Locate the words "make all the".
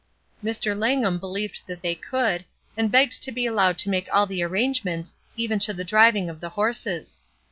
3.91-4.41